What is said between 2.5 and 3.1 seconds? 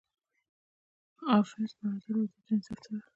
سافټویر